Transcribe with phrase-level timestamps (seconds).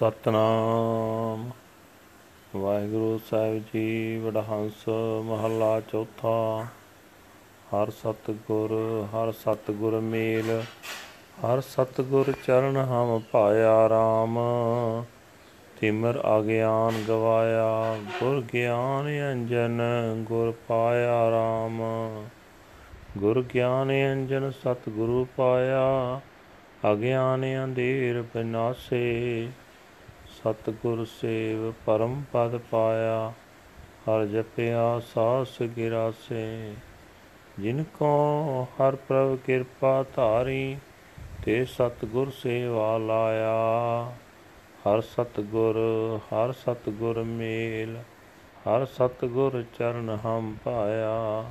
[0.00, 1.50] ਸਤਨਾਮ।
[2.56, 4.88] ਵਾਹਿਗੁਰੂ ਸਾਹਿਬ ਜੀ, ਵਡਹੰਸ
[5.24, 6.66] ਮਹੱਲਾ ਚੌਥਾ।
[7.74, 8.72] ਹਰ ਸਤਿਗੁਰ
[9.06, 10.62] ਹਰ ਸਤਿਗੁਰ ਮੇਲ,
[11.44, 14.38] ਹਰ ਸਤਿਗੁਰ ਚਰਨ ਹਮ ਪਾਇਆ RAM
[15.80, 19.80] ਤਿਮਰ ਅਗਿਆਨ ਗਵਾਇਆ, ਗੁਰ ਗਿਆਨ ਅੰਜਨ
[20.28, 21.82] ਗੁਰ ਪਾਇਆ RAM
[23.18, 26.20] ਗੁਰ ਗਿਆਨ ਅੰਜਨ ਸਤਿਗੁਰੂ ਪਾਇਆ,
[26.92, 29.48] ਅਗਿਆਨ ਅੰਧੇਰ ਬਿਨਾਸੇ।
[30.30, 33.32] ਸਤਿਗੁਰ ਸੇਵ ਪਰਮ ਪਦ ਪਾਇਆ,
[34.04, 36.74] ਹਰ ਜਪਿਆ ਸਾਸ ਗਿਰਾਸੇ।
[37.58, 40.76] ਜਿਨ ਕੋ ਹਰ ਪ੍ਰਭ ਕਿਰਪਾ ਧਾਰੀ,
[41.44, 44.12] ਤੇ ਸਤਿਗੁਰ ਸੇਵਾ ਲਾਇਆ।
[44.86, 45.78] ਹਰ ਸਤਿਗੁਰ
[46.24, 47.96] ਹਰ ਸਤਿਗੁਰ ਮੇਲ,
[48.66, 51.44] ਹਰ ਸਤਿਗੁਰ ਚਰਨ ਹਮ ਪਾਇਆ।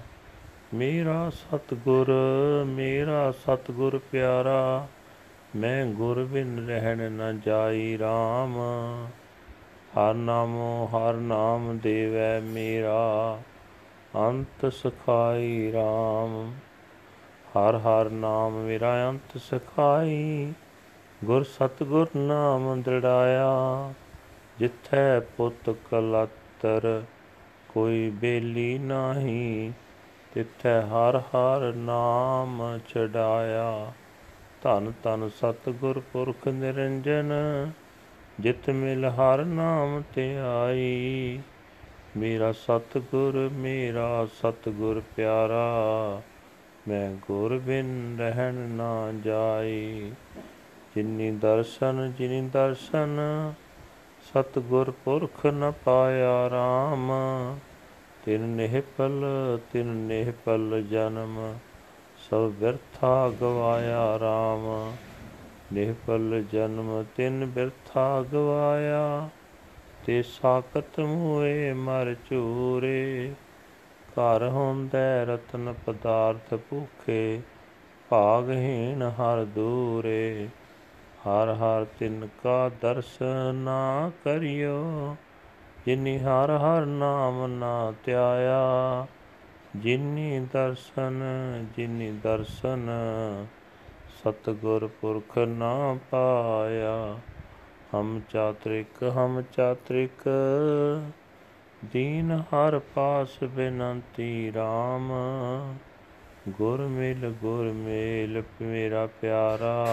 [0.74, 2.12] ਮੇਰਾ ਸਤਿਗੁਰ
[2.66, 4.88] ਮੇਰਾ ਸਤਿਗੁਰ ਪਿਆਰਾ
[5.56, 8.58] ਮੈਂ ਗੁਰ ਬਿਨ ਰਹਿਣ ਨ ਜਾਈ RAM
[9.98, 13.40] ਹਰ ਨਾਮੋ ਹਰ ਨਾਮ ਦੇਵੈ ਮੇਰਾ,
[14.16, 16.52] ਅੰਤ ਸਖਾਈ RAM
[17.50, 20.54] ਹਰ ਹਰ ਨਾਮ ਮੇਰਾ, ਅੰਤ ਸਖਾਈ।
[21.26, 23.94] ਗੁਰ ਸਤਗੁਰ ਨਾਮ ਦ੍ਰਿੜਾਇਆ,
[24.60, 27.04] ਜਿੱਥੈ ਪੁੱਤ ਕਲਤਰ
[27.70, 29.74] ਕੋਈ ਬੇਲੀ ਨਾਹੀ,
[30.34, 33.94] ਤਿੱਥੈ ਹਰ ਹਰ ਨਾਮ ਚੜਾਇਆ।
[34.62, 37.32] ਧੰਨ ਧੰਨ ਸਤਿਗੁਰ ਪੁਰਖ ਨਿਰੰਜਨ,
[38.40, 41.40] ਜਿਤ ਮਿਲ ਹਰ ਨਾਮ ਤੇ ਆਈ।
[42.18, 46.22] ਮੇਰਾ ਸਤਿਗੁਰ ਮੇਰਾ ਸਤਿਗੁਰ ਪਿਆਰਾ,
[46.88, 50.12] ਮੈਂ ਗੁਰ ਬਿਨ ਰਹਿਣ ਨਾ ਜਾਈ।
[50.96, 53.20] ਜਿਨੀ ਦਰਸ਼ਨ ਜਿਨੀ ਦਰਸ਼ਨ,
[54.24, 57.12] ਸਤਿਗੁਰ ਪੁਰਖ ਨ ਪਾਇਆ RAM
[58.26, 59.26] ਤਿਨ ਨਿਹਪਲ
[59.74, 61.56] ਤਿਨ ਨਿਹਪਲ ਜਨਮ।
[62.30, 64.98] ਸਭ ਬਿਰਥਾ ਗਵਾਇਆ RAM
[65.74, 69.30] ਨਿਹਪਲ ਜਨਮ ਤਿਨ ਬਿਰਥਾ ਗਵਾਇਆ,
[70.06, 73.32] ਤੇ ਸਾਖਤ ਮੂਏ ਮਰ ਝੂਰੇ।
[74.12, 77.42] ਘਰ ਹੁੰਦੈ ਰਤਨ ਪਦਾਰਥ ਭੁਖੇ,
[78.10, 80.48] ਭਾਗਹੀਣ ਹਰ ਦੂਰੇ।
[81.28, 85.16] ਹਰ ਹਰ ਤਿਨ ਕਾ ਦਰਸ਼ਨ ਨਾ ਕਰਿਓ,
[85.86, 89.08] ਜਿਨੀ ਹਰ ਹਰ ਨਾਮ ਨਾ ਧਿਆਇਆ।
[89.76, 91.24] ਜਿਨੀ ਦਰਸ਼ਨ
[91.78, 92.90] ਜਿਨੀ ਦਰਸ਼ਨ
[94.24, 97.20] ਸਤਗੁਰ ਪੁਰਖ ਨਾ ਪਾਇਆ।
[97.96, 100.28] ਹਮ ਚਾਤ੍ਰਿਕ ਹਮ ਚਾਤ੍ਰਿਕ,
[101.86, 105.14] ਦੀਨ ਹਰ ਪਾਸ ਬੇਨੰਤੀ RAM
[106.50, 109.86] ਗੁਰ ਮਿਲ, ਗੁਰ ਮੇਲ, ਮੇਰਾ ਪਿਆਰਾ।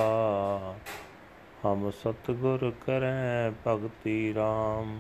[1.67, 4.97] ਹਮ ਸਤਗੁਰ ਕਰੈ ਭਗਤੀ RAM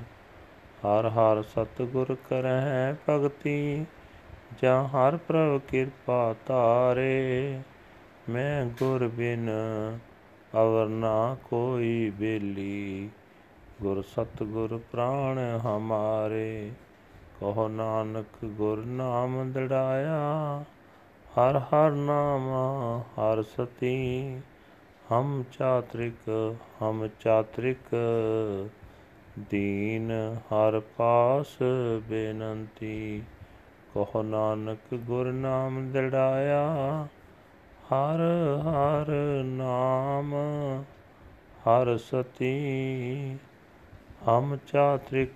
[0.86, 3.86] ਹਰ ਹਰ ਸਤਗੁਰ ਕਰੈ ਭਗਤੀ।
[4.62, 7.61] ਜਾਂ ਹਰ ਪ੍ਰਭ ਕਿਰਪਾ ਧਾਰੇ,
[8.28, 9.50] ਮੈਂ ਗੁਰ ਬਿਨ
[10.55, 13.11] ਅਵਰ ਨਾ ਕੋਈ ਬੇਲੀ।
[13.83, 16.72] ਗੁਰ ਸਤਗੁਰ ਪ੍ਰਾਣ ਹਮਾਰੇ,
[17.41, 20.65] ਕਹੋ ਨਾਨਕ ਗੁਰ ਨਾਮ ਦੜਾਇਆ।
[21.34, 22.49] ਹਰ ਹਰ ਨਾਮ,
[23.00, 24.41] ਹਰ ਸਤੀ,
[25.12, 27.95] ਹਮ ਚਾਤ੍ਰਿਕ ਹਮ ਚਾਤ੍ਰਿਕ।
[29.50, 31.62] ਦੀਨ ਹਰ ਪਾਸ
[32.09, 33.22] ਬੇਨੰਤੀ।
[33.97, 37.07] ਕਹੋ ਨਾਨਕ ਗੁਰ ਨਾਮ ਦੜਾਇਆ,
[37.87, 38.21] ਹਰ
[38.62, 39.11] ਹਰ
[39.45, 40.34] ਨਾਮ,
[41.61, 43.37] ਹਰ ਸਤੀ,
[44.29, 45.31] ਹਮ ਚਾਤ੍ਰਿਕ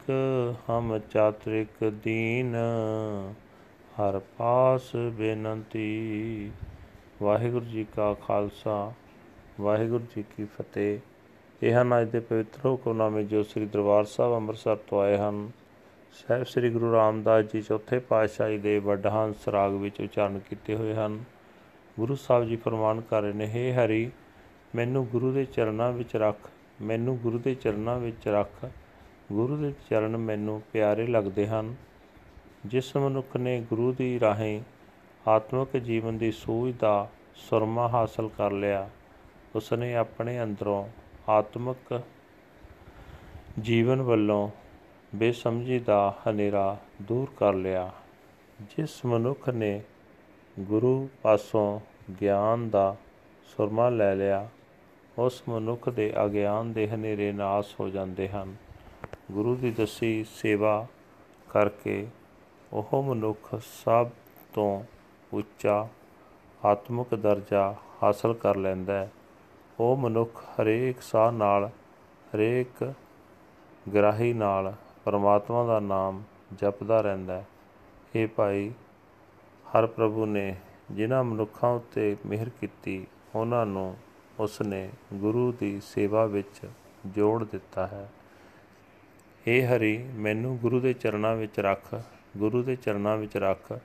[0.71, 2.57] ਹਮ ਚਾਤ੍ਰਿਕ ਦੀਨ,
[4.01, 6.51] ਹਰ ਪਾਸ ਬੇਨੰਤੀ।
[7.23, 8.93] ਵਾਹਿਗੁਰੂ ਜੀ ਕਾ ਖਾਲਸਾ,
[9.61, 10.99] ਵਾਹਿਗੁਰੂ ਜੀ ਕੀ ਫਤਿਹ।
[11.63, 15.51] ਇਹ ਹਨ ਅੱਜ ਦੇ ਪਵਿੱਤਰ ਹੁਕਮਨਾਮੇ ਜੋ ਸ੍ਰੀ ਦਰਬਾਰ ਸਾਹਿਬ ਅੰਮ੍ਰਿਤਸਰ ਤੋਂ ਆਏ ਹਨ।
[16.13, 21.25] ਸਾਹਿਬ ਸ੍ਰੀ ਗੁਰੂ ਰਾਮਦਾਸ ਜੀ ਚੌਥੇ ਪਾਤਸ਼ਾਹੀ ਦੇ ਵੱਡਹੰਸ ਰਾਗ ਵਿੱਚ ਉਚਾਰਨ ਕੀਤੇ ਹੋਏ ਹਨ।
[22.01, 24.11] ਗੁਰੂ ਸਾਹਿਬ ਜੀ ਫਰਮਾਨ ਕਰ ਰਹੇ ਨੇ, ਹੇ ਹਰੀ,
[24.75, 26.51] ਮੈਨੂੰ ਗੁਰੂ ਦੇ ਚਰਨਾਂ ਵਿੱਚ ਰੱਖ,
[26.83, 28.71] ਮੈਨੂੰ ਗੁਰੂ ਦੇ ਚਰਨਾਂ ਵਿੱਚ ਰੱਖ।
[29.33, 31.75] ਗੁਰੂ ਦੇ ਚਰਨ ਮੈਨੂੰ ਪਿਆਰੇ ਲੱਗਦੇ ਹਨ।
[32.67, 34.63] ਜਿਸ ਮਨੁੱਖ ਨੇ ਗੁਰੂ ਦੀ ਰਾਹੀਂ
[35.29, 38.91] ਆਤਮਿਕ ਜੀਵਨ ਦੀ ਸੂਝ ਦਾ ਸੁਰਮਾ ਹਾਸਲ ਕਰ ਲਿਆ
[39.55, 40.89] ਉਸ ਨੇ ਆਪਣੇ ਅੰਦਰੋਂ
[41.29, 42.01] ਆਤਮਿਕ
[43.61, 44.51] ਜੀਵਨ ਵੱਲੋਂ
[45.15, 47.91] ਬੇਸਮਝੀ ਦਾ ਹਨੇਰਾ ਦੂਰ ਕਰ ਲਿਆ।
[48.61, 49.83] ਜਿਸ ਮਨੁੱਖ ਨੇ
[50.61, 51.81] ਗੁਰੂ ਪਾਸੋਂ
[52.21, 52.97] ਗਿਆਨ ਦਾ
[53.45, 54.49] ਸੁਰਮਾ ਲੈ ਲਿਆ,
[55.19, 58.57] ਉਸ ਮਨੁੱਖ ਦੇ ਅਗਿਆਨ ਦੇ ਹਨੇਰੇ ਨਾਸ ਹੋ ਜਾਂਦੇ ਹਨ।
[59.33, 60.87] ਗੁਰੂ ਦੀ ਦਸੀ ਸੇਵਾ
[61.49, 62.07] ਕਰਕੇ
[62.73, 63.55] ਉਹ ਮਨੁੱਖ
[63.85, 64.11] ਸਭ
[64.53, 64.85] ਤੋਂ
[65.33, 65.89] ਉੱਚਾ
[66.65, 69.11] ਆਤਮਿਕ ਦਰਜਾ ਹਾਸਲ ਕਰ ਲੈਂਦਾ ਹੈ।
[69.81, 71.71] ਉਹ ਮਨੁੱਖ ਹਰੇਕ ਸਾਹ ਨਾਲ,
[72.35, 72.95] ਹਰੇਕ
[73.95, 74.75] ਗ੍ਰਾਹੀ ਨਾਲ
[75.11, 76.23] ਪਰਮਾਤਮਾ ਦਾ ਨਾਮ
[76.55, 77.47] ਜਪਦਾ ਰਹਿੰਦਾ ਹੈ।
[78.15, 78.71] ਇਹ ਭਾਈ
[79.67, 80.57] ਹਰ ਪ੍ਰਭੂ ਨੇ
[80.91, 83.97] ਜਿਨ੍ਹਾਂ ਮਨੁੱਖਾਂ ਉੱਤੇ ਮਿਹਰ ਕੀਤੀ, ਉਹਨਾਂ ਨੂੰ
[84.39, 86.69] ਉਸ ਨੇ ਗੁਰੂ ਦੀ ਸੇਵਾ ਵਿੱਚ
[87.07, 88.11] ਜੋੜ ਦਿੱਤਾ ਹੈ।
[89.49, 92.03] ਏ ਹਰੀ, ਮੈਨੂੰ ਗੁਰੂ ਦੇ ਚਰਨਾਂ ਵਿੱਚ ਰੱਖ,
[92.37, 93.79] ਗੁਰੂ ਦੇ ਚਰਨਾਂ ਵਿੱਚ ਰੱਖ,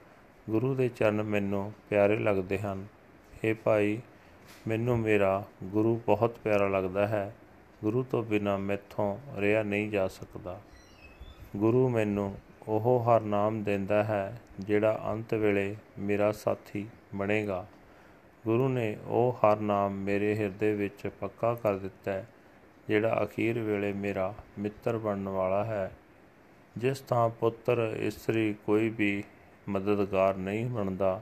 [0.50, 2.86] ਗੁਰੂ ਦੇ ਚਰਨ ਮੈਨੂੰ ਪਿਆਰੇ ਲੱਗਦੇ ਹਨ।
[3.46, 4.02] ਏ ਭਾਈ,
[4.68, 7.36] ਮੈਨੂੰ ਮੇਰਾ ਗੁਰੂ ਬਹੁਤ ਪਿਆਰਾ ਲੱਗਦਾ ਹੈ।
[7.84, 10.62] ਗੁਰੂ ਤੋਂ ਬਿਨਾ ਮੈਥੋਂ ਰਿਹਾ ਨਹੀਂ ਜਾ ਸਕਦਾ।
[11.56, 12.36] ਗੁਰੂ ਮੈਨੂੰ
[12.68, 16.86] ਉਹ ਹਰ ਨਾਮ ਦਿੰਦਾ ਹੈ ਜਿਹੜਾ ਅੰਤ ਵੇਲੇ ਮੇਰਾ ਸਾਥੀ
[17.16, 17.66] ਬਣੇਗਾ।
[18.46, 22.28] ਗੁਰੂ ਨੇ ਉਹ ਹਰ ਨਾਮ ਮੇਰੇ ਹਿਰਦੇ ਵਿੱਚ ਪੱਕਾ ਕਰ ਦਿੱਤਾ ਹੈ,
[22.88, 25.92] ਜਿਹੜਾ ਅਖੀਰ ਵੇਲੇ ਮੇਰਾ ਮਿੱਤਰ ਬਣਨ ਵਾਲਾ ਹੈ।
[26.78, 29.24] ਜਿਸ ਥਾਂ ਪੁੱਤਰ, ਇਸਤਰੀ ਕੋਈ ਵੀ
[29.70, 31.22] ਮਦਦਗਾਰ ਨਹੀਂ ਬਣਦਾ,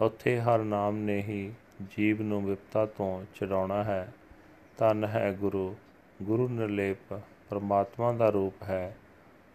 [0.00, 1.52] ਉੱਥੇ ਹਰ ਨਾਮ ਨੇ ਹੀ
[1.96, 4.08] ਜੀਵ ਨੂੰ ਵਿਪਤਾ ਤੋਂ ਛਡਾਉਣਾ ਹੈ।
[4.78, 5.76] ਤਨ ਹੈ ਗੁਰੂ।
[6.22, 7.14] ਗੁਰੂ ਨਿਰਲੇਪ
[7.50, 8.96] ਪਰਮਾਤਮਾ ਦਾ ਰੂਪ ਹੈ।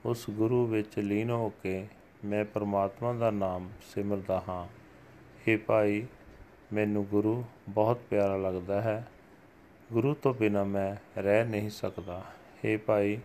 [0.06, 1.88] ਉਸ ਗੁਰੂ ਵਿੱਚ ਲੀਨ ਹੋ ਕੇ
[2.26, 4.68] ਮੈਂ ਪਰਮਾਤਮਾ ਦਾ ਨਾਮ ਸਿਮਰਦਾ ਹਾਂ।
[5.48, 6.06] ਇਹ ਭਾਈ,
[6.74, 9.08] ਮੈਨੂੰ ਗੁਰੂ ਬਹੁਤ ਪਿਆਰਾ ਲੱਗਦਾ ਹੈ।
[9.94, 13.20] ਗੁਰੂ ਤੋਂ ਬਿਨਾ ਮੈਂ ਰਹਿ ਨਹੀਂ ਸਕਦਾ। हे ਭਾਈ,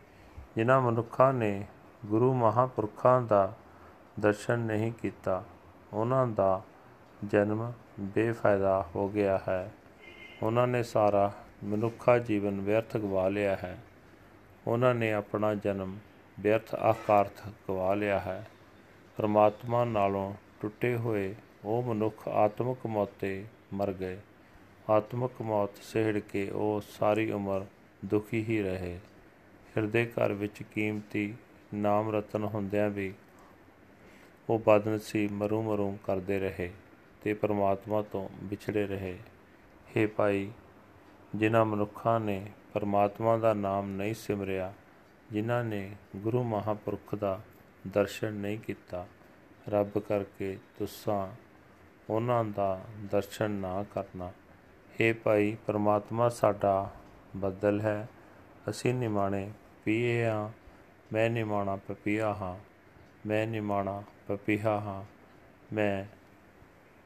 [0.56, 1.66] ਜਿਨ੍ਹਾਂ ਮਨੁੱਖਾਂ ਨੇ
[2.06, 3.54] ਗੁਰੂ ਮਹਾਪੁਰਖਾਂ ਦਾ
[4.20, 5.44] ਦਰਸ਼ਨ ਨਹੀਂ ਕੀਤਾ,
[5.92, 6.62] ਉਹਨਾਂ ਦਾ
[7.24, 9.72] ਜਨਮ ਬੇਫਾਇਦਾ ਹੋ ਗਿਆ ਹੈ।
[10.42, 11.32] ਉਹਨਾਂ ਨੇ ਸਾਰਾ
[11.64, 13.78] ਮਨੁੱਖਾ ਜੀਵਨ ਵਿਅਰਥ ਗਵਾ ਲਿਆ ਹੈ।
[14.66, 15.96] ਉਹਨਾਂ ਨੇ ਆਪਣਾ ਜਨਮ
[16.40, 18.46] ਵਿਅਰਥ ਆਕਾਰਥ ਗਵਾ ਲਿਆ ਹੈ।
[19.16, 24.18] ਪਰਮਾਤਮਾ ਨਾਲੋਂ ਟੁੱਟੇ ਹੋਏ ਉਹ ਮਨੁੱਖ ਆਤਮਿਕ ਮੌਤੇ ਮਰ ਗਏ।
[24.90, 27.64] ਆਤਮਿਕ ਮੌਤ ਸਹਿੜ ਕੇ ਉਹ ਸਾਰੀ ਉਮਰ
[28.04, 28.98] ਦੁਖੀ ਹੀ ਰਹੇ।
[29.76, 31.34] ਹਿਰਦੇ ਘਰ ਵਿੱਚ ਕੀਮਤੀ
[31.74, 33.14] ਨਾਮ ਰਤਨ ਹੁੰਦਿਆਂ ਵੀ
[34.50, 36.70] ਉਹ ਬਦਨਸੀਬ ਮਰੂ ਮਰੂ ਕਰਦੇ ਰਹੇ
[37.22, 39.18] ਤੇ ਪਰਮਾਤਮਾ ਤੋਂ ਵਿਛੜੇ ਰਹੇ।
[39.96, 40.50] हे ਭਾਈ,
[41.34, 44.72] ਜਿਨ੍ਹਾਂ ਮਨੁੱਖਾਂ ਨੇ ਪਰਮਾਤਮਾ ਦਾ ਨਾਮ ਨਹੀਂ ਸਿਮਰਿਆ
[45.32, 47.40] ਜਿਨ੍ਹਾਂ ਨੇ ਗੁਰੂ ਮਹਾਪੁਰਖ ਦਾ
[47.88, 49.06] ਦਰਸ਼ਨ ਨਹੀਂ ਕੀਤਾ,
[49.68, 51.48] ਰੱਬ ਕਰਕੇ ਤੁਸਾਂ
[52.10, 54.32] ਉਹਨਾਂ ਦਾ ਦਰਸ਼ਨ ਨਾ ਕਰਨਾ।
[54.94, 56.90] हे ਭਾਈ, ਪਰਮਾਤਮਾ ਸਾਡਾ
[57.36, 58.08] ਬੱਦਲ ਹੈ।
[58.70, 59.52] ਅਸੀਂ ਨਿਮਾਣੇ
[59.84, 60.50] ਪੀਏ ਹਾਂ।
[61.12, 62.58] ਮੈਂ ਨਿਮਾਣਾ ਪਪੀਆ ਹਾਂ।
[63.28, 65.04] ਮੈਂ ਨਿਮਾਣਾ ਪਪੀਹਾ ਹਾਂ।
[65.74, 66.04] ਮੈਂ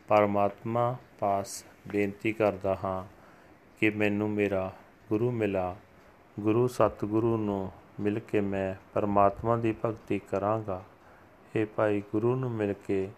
[0.08, 3.04] ਪਰਮਾਤਮਾ ਪਾਸ ਬੇਨਤੀ ਕਰਦਾ ਹਾਂ
[3.80, 4.72] ਕਿ ਮੈਨੂੰ ਮੇਰਾ
[5.08, 5.76] ਗੁਰੂ ਮਿਲਾ।
[6.40, 10.84] ਗੁਰੂ ਸਤਿਗੁਰੂ ਨੂੰ ਮਿਲ ਕੇ ਮੈਂ ਪਰਮਾਤਮਾ ਦੀ ਭਗਤੀ ਕਰਾਂਗਾ।
[11.56, 13.08] ਇਹ ਭਾਈ ਗੁਰੂ ਨੂੰ ਮਿਲ ਕੇ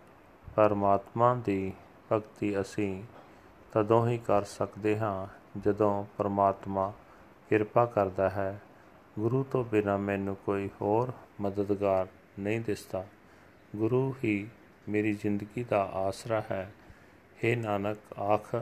[0.57, 1.73] ਪਰਮਾਤਮਾ ਦੀ
[2.13, 3.03] ਭਗਤੀ ਅਸੀਂ
[3.73, 5.27] ਤਦੋਂ ਹੀ ਕਰ ਸਕਦੇ ਹਾਂ
[5.61, 6.93] ਜਦੋਂ ਪਰਮਾਤਮਾ
[7.49, 8.63] ਕਿਰਪਾ ਕਰਦਾ ਹੈ।
[9.19, 12.07] ਗੁਰੂ ਤੋਂ ਬਿਨਾ ਮੈਨੂੰ ਕੋਈ ਹੋਰ ਮਦਦਗਾਰ
[12.39, 13.07] ਨਹੀਂ ਦਿਸਦਾ।
[13.77, 14.49] ਗੁਰੂ ਹੀ
[14.89, 16.75] ਮੇਰੀ ਜ਼ਿੰਦਗੀ ਦਾ ਆਸਰਾ ਹੈ।
[17.45, 18.57] हे ਨਾਨਕ, ਆਖ,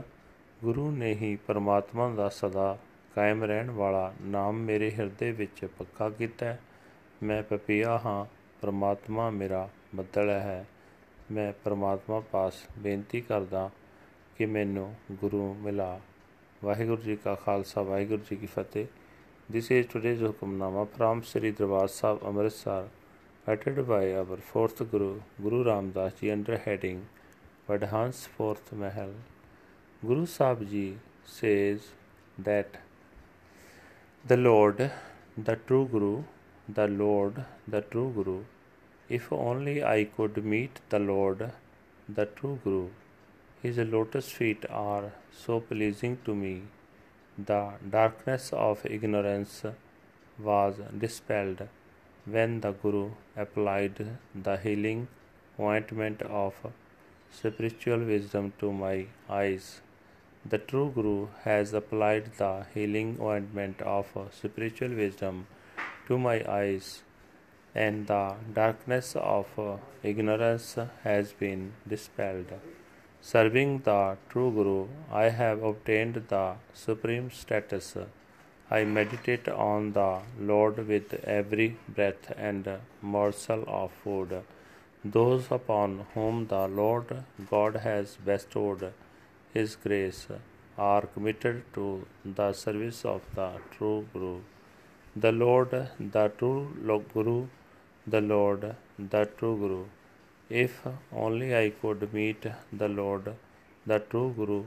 [0.64, 2.78] ਗੁਰੂ ਨੇ ਹੀ ਪਰਮਾਤਮਾ ਦਾ ਸਦਾ
[3.16, 6.56] ਕਾਇਮ ਰਹਿਣ ਵਾਲਾ ਨਾਮ ਮੇਰੇ ਹਿਰਦੇ ਵਿੱਚ ਪੱਕਾ ਕੀਤਾ
[7.22, 8.24] ਮੈਂ ਪਪੀਆ ਹਾਂ
[8.60, 10.64] ਪਰਮਾਤਮਾ ਮੇਰਾ ਬੱਦਲ ਹੈ
[11.32, 13.70] ਮੈਂ ਪਰਮਾਤਮਾ ਪਾਸ ਬੇਨਤੀ ਕਰਦਾ
[14.36, 16.00] ਕਿ ਮੈਨੂੰ ਗੁਰੂ ਮਿਲਾ
[16.64, 18.86] ਵਾਹਿਗੁਰੂ ਜੀ ਕਾ ਖਾਲਸਾ ਵਾਹਿਗੁਰੂ ਜੀ ਕੀ ਫਤਿਹ
[19.48, 22.84] This is today's Hukamnama from Sri Darbar Sahib Amritsar,
[23.46, 27.08] uttered by our fourth Guru, Guru Ram Das Ji, under heading
[27.68, 29.10] Vadhans Fourth Mahal.
[30.02, 31.88] Guru Sahib Ji says
[32.38, 32.78] that
[34.24, 34.92] the Lord,
[35.36, 36.22] the true Guru,
[36.68, 38.44] the Lord, the true Guru,
[39.08, 41.50] if only I could meet the Lord,
[42.08, 42.90] the true Guru,
[43.64, 46.62] his lotus feet are so pleasing to me.
[47.36, 49.64] The darkness of ignorance
[50.38, 51.66] was dispelled
[52.24, 55.08] when the Guru applied the healing
[55.58, 56.54] ointment of
[57.32, 59.80] spiritual wisdom to my eyes.
[60.44, 65.46] The true Guru has applied the healing ointment of spiritual wisdom
[66.08, 67.02] to my eyes,
[67.74, 69.46] and the darkness of
[70.02, 72.52] ignorance has been dispelled.
[73.20, 77.96] Serving the true Guru, I have obtained the supreme status.
[78.68, 82.68] I meditate on the Lord with every breath and
[83.00, 84.42] morsel of food.
[85.04, 88.92] Those upon whom the Lord God has bestowed
[89.54, 90.28] His grace
[90.78, 94.40] are committed to the service of the true Guru.
[95.14, 96.72] The Lord, the true
[97.12, 97.48] Guru,
[98.06, 99.84] the Lord, the true Guru.
[100.48, 100.80] If
[101.12, 103.34] only I could meet the Lord,
[103.86, 104.64] the true Guru,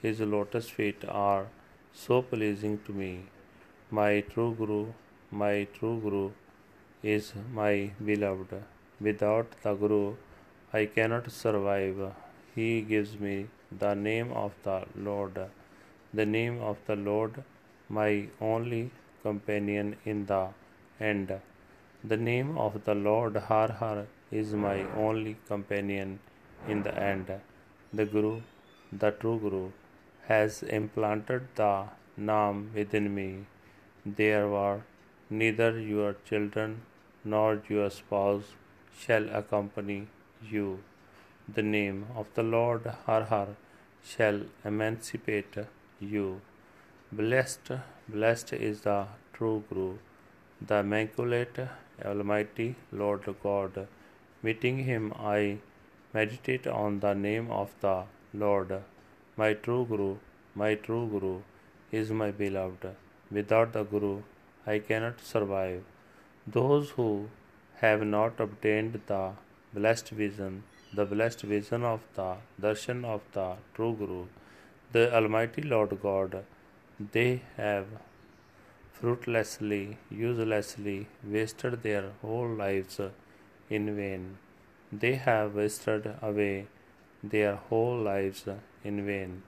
[0.00, 1.46] His lotus feet are
[1.92, 3.24] so pleasing to me.
[3.90, 4.92] My true Guru,
[5.32, 6.30] my true Guru
[7.02, 8.62] is my beloved.
[9.00, 10.14] Without the Guru,
[10.72, 12.12] I cannot survive.
[12.54, 15.38] He gives me the name of the Lord,
[16.12, 17.42] the name of the Lord,
[17.88, 18.90] my only
[19.22, 20.48] companion in the
[21.00, 21.32] end.
[22.02, 26.18] The name of the Lord Har Har is my only companion
[26.68, 27.32] in the end.
[27.92, 28.40] The Guru,
[28.92, 29.70] the true Guru,
[30.26, 31.84] has implanted the
[32.18, 33.46] Naam within me.
[34.18, 34.82] there were
[35.28, 36.80] neither your children
[37.24, 38.54] nor your spouse
[39.00, 39.98] shall accompany
[40.52, 40.80] you.
[41.54, 43.48] The name of the Lord Har Har
[44.04, 45.56] shall emancipate
[45.98, 46.42] you.
[47.10, 47.72] Blessed,
[48.08, 48.98] blessed is the
[49.32, 49.96] true Guru,
[50.60, 51.58] the Immaculate
[52.04, 53.88] Almighty Lord God.
[54.44, 55.58] Meeting him, I
[56.14, 58.72] meditate on the name of the Lord.
[59.36, 60.16] My true Guru,
[60.54, 61.40] my true Guru
[61.90, 62.90] is my beloved.
[63.30, 64.22] Without the Guru,
[64.66, 65.82] I cannot survive.
[66.46, 67.28] Those who
[67.80, 69.32] have not obtained the
[69.74, 70.62] blessed vision,
[70.92, 74.26] the blessed vision of the darshan of the true Guru,
[74.92, 76.44] the Almighty Lord God,
[77.12, 77.86] they have
[78.92, 83.00] fruitlessly, uselessly wasted their whole lives
[83.70, 84.38] in vain.
[84.92, 86.66] They have wasted away
[87.22, 88.44] their whole lives
[88.82, 89.42] in vain.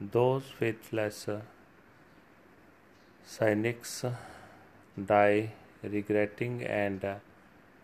[0.00, 1.26] Those faithless
[3.24, 4.04] cynics
[5.12, 5.52] die
[5.82, 7.04] regretting and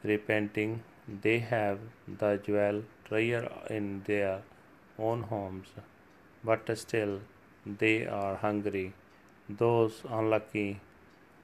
[0.05, 0.83] repenting.
[1.09, 4.43] They have the jewel treasure in their
[4.99, 5.69] own homes,
[6.45, 7.21] but still
[7.67, 8.93] they are hungry.
[9.49, 10.81] Those unlucky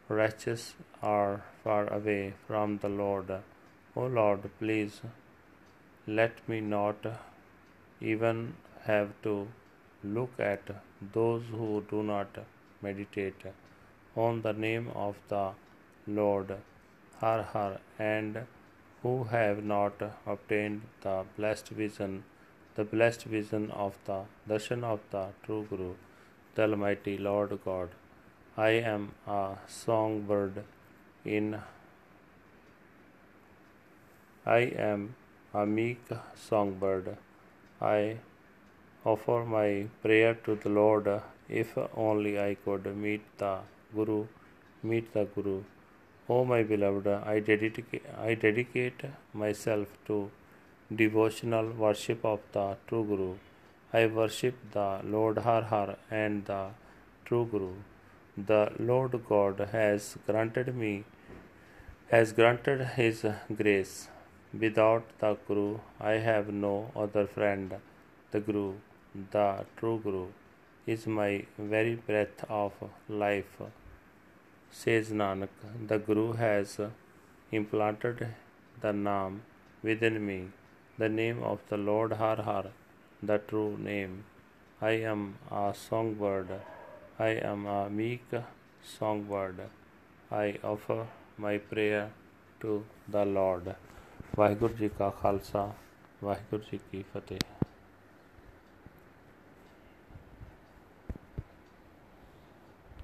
[0.09, 3.31] wretches are far away from the Lord.
[3.97, 5.03] O Lord, please
[6.07, 7.05] let me not
[8.01, 9.49] even have to
[10.05, 10.71] look at
[11.13, 12.39] those who do not
[12.81, 13.43] meditate
[14.17, 15.51] on the name of the
[16.07, 16.57] Lord
[17.21, 18.47] Har Har and
[19.03, 22.25] who have not obtained the blessed vision,
[22.75, 25.95] the blessed vision of the darshan of the true Guru
[26.59, 27.91] the Almighty Lord God.
[28.57, 30.65] I am a songbird
[31.25, 31.61] in
[34.45, 35.15] I am
[35.55, 36.01] a meek
[36.35, 37.17] songbird.
[37.81, 38.17] I
[39.05, 41.09] offer my prayer to the Lord
[41.49, 43.59] if only I could meet the
[43.95, 44.27] Guru,
[44.83, 45.63] meet the Guru.
[46.31, 50.31] O my beloved, I dedicate, I dedicate myself to
[50.95, 53.37] devotional worship of the true Guru.
[53.95, 56.67] I worship the Lord Har Har and the
[57.25, 57.73] true Guru.
[58.37, 61.05] The Lord God has granted me,
[62.11, 63.25] has granted His
[63.57, 64.09] grace.
[64.53, 67.75] Without the Guru, I have no other friend.
[68.33, 68.75] The Guru,
[69.31, 70.27] the true Guru,
[70.87, 72.73] is my very breath of
[73.09, 73.63] life
[74.72, 75.50] Says Nanak,
[75.88, 76.80] the Guru has
[77.52, 78.28] implanted
[78.82, 79.44] the name
[79.84, 80.48] within me,
[80.98, 82.72] the name of the Lord Har Har
[83.22, 84.26] the true name.
[84.82, 86.50] I am a songbird.
[87.18, 88.26] I am a meek
[88.84, 89.62] songbird.
[90.32, 92.12] I offer my prayer
[92.62, 93.76] to the Lord.
[94.38, 95.72] Waheguru ji ਕਾ ਖਾਲਸਾ
[96.24, 97.57] ਵਾਹਿਗੁਰੂ ਜੀ ਕੀ ਫਤਿਹ